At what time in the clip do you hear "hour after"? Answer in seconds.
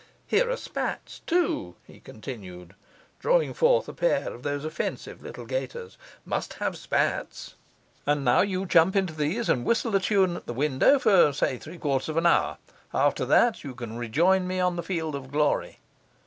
12.25-13.25